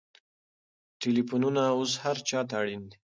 ټلېفونونه 1.01 1.61
اوس 1.77 1.91
هر 2.03 2.17
چا 2.29 2.39
ته 2.49 2.53
اړین 2.61 2.81
دي. 2.89 2.95